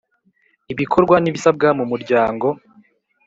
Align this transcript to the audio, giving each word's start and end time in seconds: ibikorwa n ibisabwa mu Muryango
ibikorwa 0.73 1.15
n 1.19 1.25
ibisabwa 1.29 1.67
mu 1.77 1.85
Muryango 1.91 2.47